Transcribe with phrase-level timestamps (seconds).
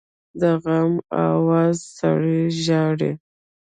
[0.39, 0.93] د غم
[1.29, 3.11] آواز سړی ژاړي